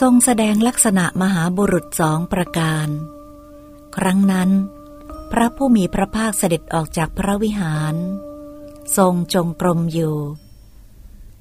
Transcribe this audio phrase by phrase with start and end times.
[0.00, 2.88] ทรงแสดงลักษณะมหาบุรุษสองประการ
[3.96, 4.50] ครั้งนั้น
[5.32, 7.94] พระผู้มีพระภาคเสด็จออกจากพระวิหาร
[8.96, 10.16] ทรงจงกรมอยู่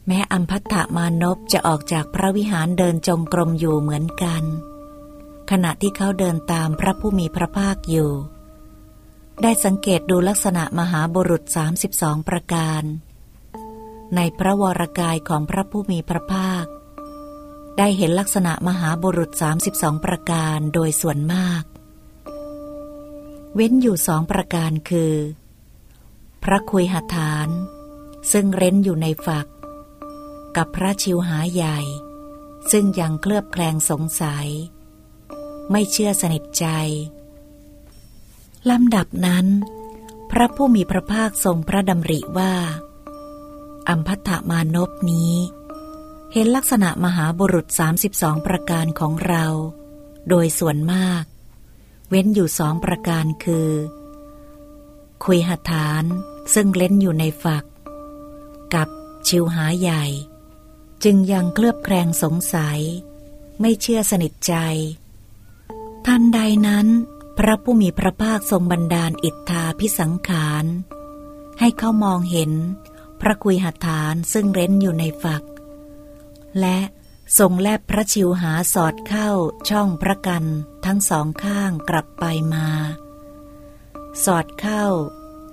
[0.07, 4.43] แม้อัมพัตถมานพจะออกจากพระวิหารเดินจงกรมอยู่เหมือนกัน
[5.51, 8.11] ขณะที่เขาเดินตามพระผู้มีพระภาคอยู่
[9.41, 11.43] ได้สังเกตดูลักษณะมหาบุรุษ
[11.85, 12.83] 32 ประการ
[14.15, 16.65] ในพระวรกายของพระผู้มีพระภาค
[17.77, 19.31] ได้เห็นลักษณะมหาบุรุษ
[19.67, 21.63] 32 ประการโดยส่วนมาก
[23.55, 25.15] เว้นอยู่สองประการคือ
[26.43, 27.49] พระคุยหฐาน
[28.31, 29.47] ซึ่งเร้นอยู่ในฝัก
[30.57, 31.79] กับพระชิวหาใหญ่
[32.71, 34.47] ซึ่งยังเคลือบแคลงสงสัย
[35.71, 36.67] ไม่เชื่อสนิทใจ
[38.69, 39.45] ลำดับนั้น
[40.31, 42.53] พระผู้มีพระภาคทรงพระดำริว่า
[43.89, 45.33] อัมพัตมานพนี้
[46.33, 47.67] เห็นลักษณะมหาบุรุษ
[48.07, 49.45] 32 ประการของเรา
[50.29, 51.23] โดยส่วนมาก
[52.09, 53.69] เว้นอยู่สองประการคือ
[55.25, 56.03] คุยหฐาน
[56.53, 57.65] ซึ่งเล่นอยู่ในฝัก
[58.73, 58.87] กับ
[59.27, 60.05] ชิวหาใหญ่
[61.03, 62.79] จึงยังเคลือบแคลงสงสัย
[63.59, 64.55] ไม่เชื่อสนิทใจ
[66.05, 66.87] ทันใดนั้น
[67.37, 70.65] พระผู้มีพระภาคทรงบันดาลอิทธาพิสังขาร
[71.59, 72.51] ให้เขามองเห็น
[73.21, 75.43] พระคุยหฐานซึ่งเร้นอยู่ในฝัก
[76.59, 76.79] และ
[77.39, 79.29] ทรงแลบพระชิวหาสอดเข้า
[79.69, 80.45] ช่องพระกัน
[80.85, 82.67] ทั้งสองข้างกลับไปมา
[84.25, 84.85] สอดเข้า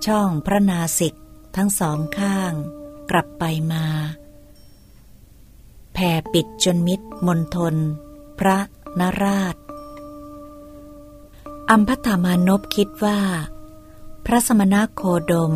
[0.07, 1.15] ช่องพระนาสิก
[1.57, 2.53] ทั้งสองข้าง
[3.11, 3.87] กลับไปมา
[5.93, 7.77] แผ่ปิดจนมิดมนทน
[8.39, 8.59] พระ
[9.01, 9.57] นราช
[11.71, 13.21] อัมพัธามานพคิดว่า
[14.27, 15.03] พระสมณโค
[15.33, 15.55] ดม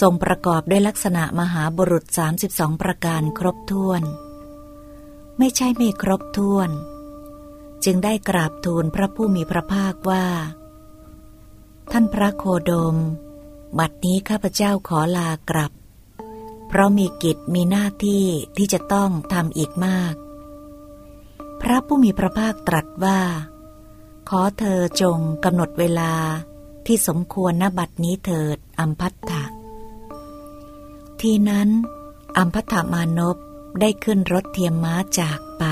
[0.00, 2.04] ทรงประกอบด้วยลักษณะมหาบุรุษ
[2.42, 4.02] 32 ประการครบถ้วน
[5.38, 6.70] ไม่ใช่ไม่ครบถ้วน
[7.84, 10.26] จึงได้กราบทูลพระผู้มีพระภาคว่า
[11.92, 12.96] ท่านพระโคดม
[13.78, 15.72] บัดนี้ข้าพเจ้าขอลากลับ
[16.68, 18.24] เพราะมีกิจมีหน้าที่
[18.56, 20.14] ที่จะต้องทำอีกมาก
[21.60, 23.20] พระผู้มีพระภาคตรัสว่า
[24.28, 26.12] ขอเธอจงกำหนดเวลา
[26.86, 29.44] ที่สมควรณบัดนี้เถิดอัมพัตถะ
[31.20, 31.68] ทีนั้น
[32.38, 33.36] อัมพัตถมานพ
[33.80, 35.64] ได้ขึ้นรถเทียมม้าจากไป